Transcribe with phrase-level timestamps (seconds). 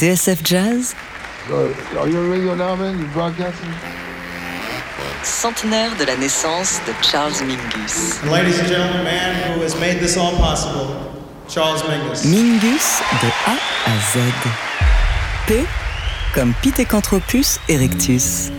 [0.00, 0.94] TSF Jazz?
[5.22, 8.18] Centenaire de la naissance de Charles Mingus.
[8.22, 10.96] And ladies and gentlemen, the man who has made this all possible,
[11.50, 12.24] Charles Mingus.
[12.24, 14.20] Mingus de A à Z.
[15.46, 15.66] P
[16.34, 18.50] comme Pithecanthropus erectus.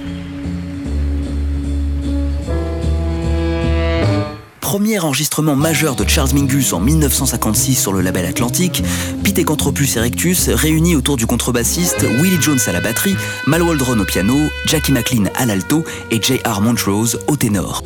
[4.72, 8.82] Premier enregistrement majeur de Charles Mingus en 1956 sur le label Atlantic,
[9.22, 13.18] Pithecanthropus erectus réunit autour du contrebassiste Willie Jones à la batterie,
[13.48, 16.62] Mal Waldron au piano, Jackie McLean à l'alto et J.R.
[16.62, 17.84] Montrose au ténor.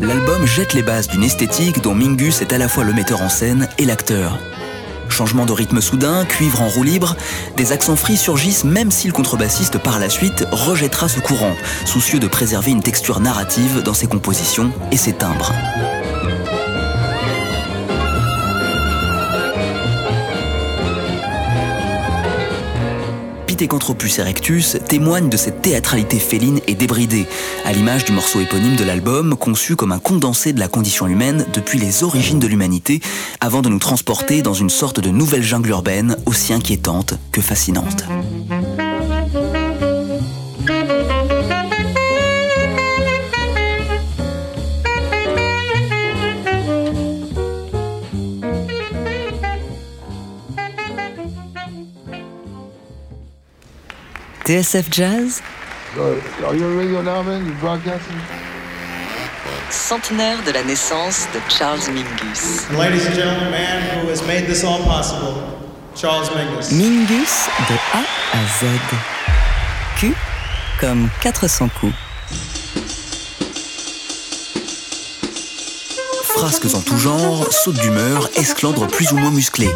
[0.00, 3.28] L'album jette les bases d'une esthétique dont Mingus est à la fois le metteur en
[3.28, 4.36] scène et l'acteur.
[5.10, 7.16] Changement de rythme soudain, cuivre en roue libre,
[7.56, 12.18] des accents free surgissent même si le contrebassiste par la suite rejettera ce courant, soucieux
[12.18, 15.52] de préserver une texture narrative dans ses compositions et ses timbres.
[23.60, 27.26] Pithecanthropus erectus témoigne de cette théâtralité féline et débridée,
[27.66, 31.44] à l'image du morceau éponyme de l'album, conçu comme un condensé de la condition humaine
[31.52, 33.02] depuis les origines de l'humanité,
[33.38, 38.06] avant de nous transporter dans une sorte de nouvelle jungle urbaine aussi inquiétante que fascinante.
[54.50, 54.56] You
[57.60, 58.18] broadcasting?
[59.70, 62.66] Centenaire de la naissance de Charles Mingus.
[62.68, 65.36] And ladies and gentlemen, the man who has made this all possible,
[65.94, 66.72] Charles Mingus.
[66.72, 68.00] Mingus de A
[68.32, 68.66] à Z.
[70.00, 70.16] Q
[70.80, 71.94] comme 400 coups.
[76.24, 79.70] Frasques en tout genre, sautes d'humeur, esclandres plus ou moins musclés.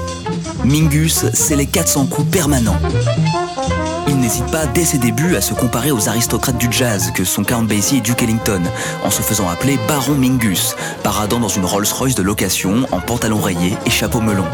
[0.64, 2.80] Mingus, c'est les 400 coups permanents.
[4.06, 7.42] Il n'hésite pas dès ses débuts à se comparer aux aristocrates du jazz que sont
[7.42, 8.62] Count Basie et Duke Ellington,
[9.02, 13.76] en se faisant appeler Baron Mingus, paradant dans une Rolls-Royce de location en pantalon rayé
[13.86, 14.44] et chapeau melon.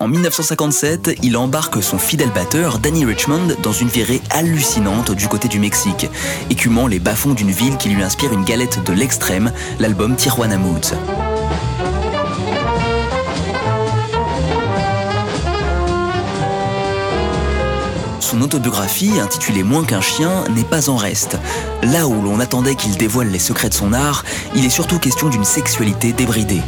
[0.00, 5.46] En 1957, il embarque son fidèle batteur Danny Richmond dans une virée hallucinante du côté
[5.46, 6.08] du Mexique,
[6.50, 10.94] écumant les bas-fonds d'une ville qui lui inspire une galette de l'extrême, l'album Tijuana Moods.
[18.30, 21.36] Son autobiographie, intitulée Moins qu'un chien, n'est pas en reste.
[21.82, 24.24] Là où l'on attendait qu'il dévoile les secrets de son art,
[24.54, 26.62] il est surtout question d'une sexualité débridée.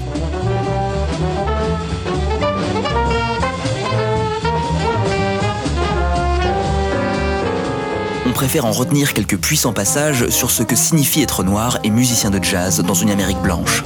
[8.27, 12.31] On préfère en retenir quelques puissants passages sur ce que signifie être noir et musicien
[12.31, 13.85] de jazz dans une Amérique blanche.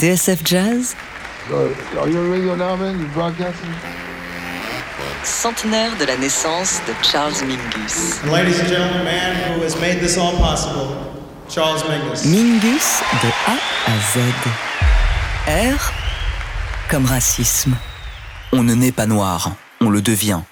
[0.00, 0.14] You
[3.14, 3.70] broadcasting?
[5.24, 8.22] Centenaire de la naissance de Charles Mingus.
[8.30, 10.96] Ladies and gentlemen, man who has made this all possible,
[11.48, 12.24] Charles Mingus.
[12.26, 13.56] Mingus de A
[13.86, 14.20] à Z.
[15.48, 15.92] R
[16.88, 17.76] comme racisme.
[18.52, 19.50] On ne naît pas noir,
[19.80, 20.42] on le devient.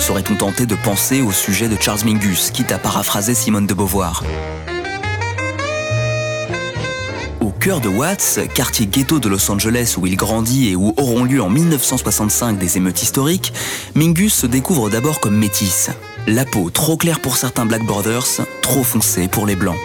[0.00, 4.24] Serait-on tenté de penser au sujet de Charles Mingus, quitte à paraphraser Simone de Beauvoir?
[7.60, 11.42] Cœur de Watts, quartier ghetto de Los Angeles où il grandit et où auront lieu
[11.42, 13.52] en 1965 des émeutes historiques,
[13.94, 15.90] Mingus se découvre d'abord comme métisse.
[16.26, 19.76] La peau trop claire pour certains Black Brothers, trop foncée pour les Blancs.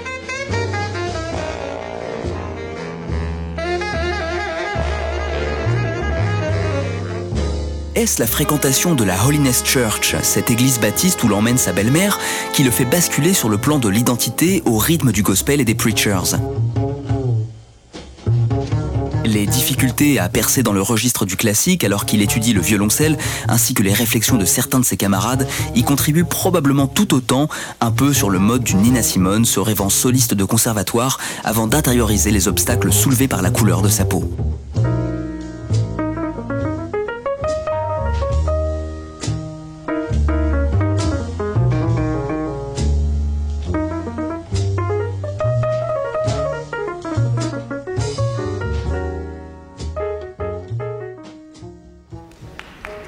[7.96, 12.20] Est-ce la fréquentation de la Holiness Church, cette église baptiste où l'emmène sa belle-mère,
[12.54, 15.76] qui le fait basculer sur le plan de l'identité au rythme du gospel et des
[15.76, 16.38] preachers?
[19.28, 23.74] Les difficultés à percer dans le registre du classique alors qu'il étudie le violoncelle, ainsi
[23.74, 27.48] que les réflexions de certains de ses camarades, y contribuent probablement tout autant,
[27.82, 32.32] un peu sur le mode d'une Nina Simone se rêvant soliste de conservatoire avant d'intérioriser
[32.32, 34.32] les obstacles soulevés par la couleur de sa peau.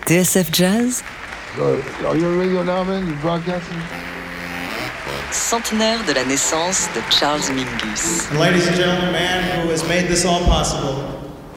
[0.09, 0.23] You
[3.21, 3.81] broadcasting?
[5.31, 8.29] Centenaire de la naissance de Charles Mingus.
[8.31, 11.03] And ladies and gentlemen, the man who has made this all possible,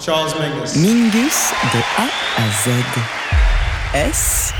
[0.00, 0.75] Charles Mingus.
[0.76, 2.08] Mingus de A
[2.38, 2.73] à Z.
[3.94, 4.60] S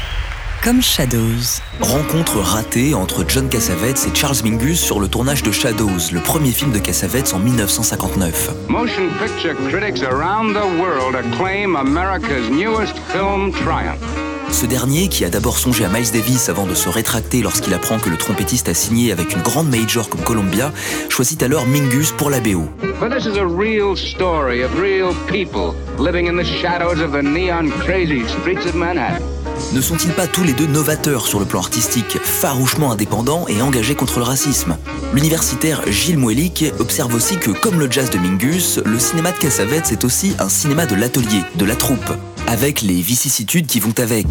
[0.63, 1.61] comme Shadows.
[1.81, 6.51] Rencontre ratée entre John Cassavetes et Charles Mingus sur le tournage de Shadows, le premier
[6.51, 8.69] film de Cassavetes en 1959.
[8.69, 14.20] Motion picture critics around the world acclaim America's newest film triumph.
[14.53, 17.99] Ce dernier, qui a d'abord songé à Miles Davis avant de se rétracter lorsqu'il apprend
[17.99, 20.73] que le trompettiste a signé avec une grande major comme Columbia,
[21.09, 22.69] choisit alors Mingus pour la BO.
[23.01, 27.23] But this is a real story of real people living in the shadows of the
[27.23, 29.25] neon crazy streets of Manhattan.
[29.73, 33.95] Ne sont-ils pas tous les deux novateurs sur le plan artistique, farouchement indépendants et engagés
[33.95, 34.77] contre le racisme?
[35.13, 39.93] L'universitaire Gilles Moelik observe aussi que, comme le jazz de Mingus, le cinéma de Cassavetes
[39.93, 42.11] est aussi un cinéma de l'atelier, de la troupe,
[42.51, 44.27] avec les vicissitudes qui vont avec.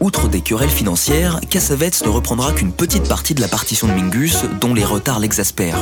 [0.00, 4.38] Outre des querelles financières, Cassavetes ne reprendra qu'une petite partie de la partition de Mingus,
[4.60, 5.78] dont les retards l'exaspèrent.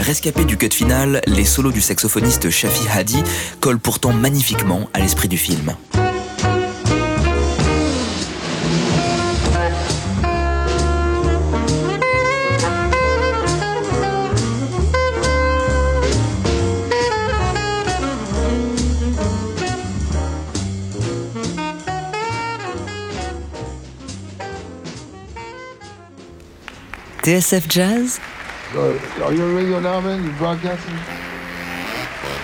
[0.00, 3.22] Rescapé du cut final, les solos du saxophoniste Shafi Hadi
[3.60, 5.76] collent pourtant magnifiquement à l'esprit du film.
[27.32, 27.40] You
[30.38, 30.94] broadcasting?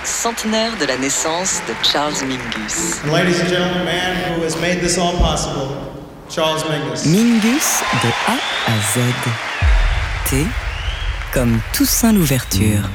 [0.05, 3.05] centenaire de la naissance de Charles Mingus.
[3.05, 5.77] Ladies and gentlemen, man who has made this all possible,
[6.31, 7.05] Charles Mingus.
[7.05, 9.01] Mingus de A à Z.
[10.31, 10.47] T
[11.35, 12.89] comme Toussaint l'ouverture.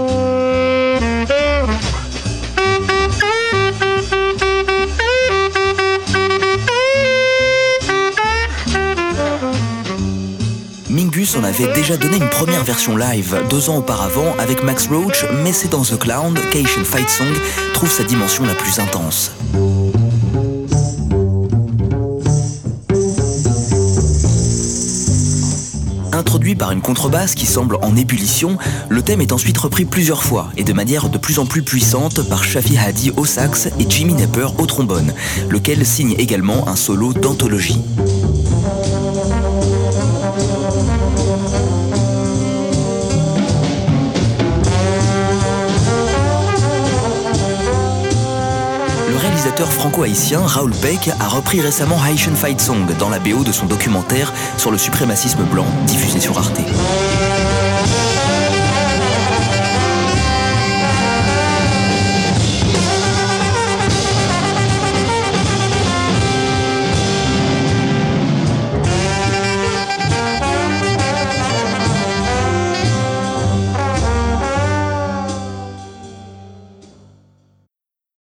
[11.62, 15.82] Déjà donné une première version live deux ans auparavant avec Max Roach, mais c'est dans
[15.82, 17.32] The Clown qu'Asian Fight Song
[17.72, 19.32] trouve sa dimension la plus intense.
[26.12, 28.58] Introduit par une contrebasse qui semble en ébullition,
[28.88, 32.28] le thème est ensuite repris plusieurs fois et de manière de plus en plus puissante
[32.28, 35.14] par Shafi Hadi au sax et Jimmy Napper au trombone,
[35.48, 37.80] lequel signe également un solo d'anthologie.
[49.22, 53.66] Réalisateur franco-haïtien Raoul Peck a repris récemment Haitian Fight Song dans la BO de son
[53.66, 56.60] documentaire sur le suprémacisme blanc diffusé sur Arte.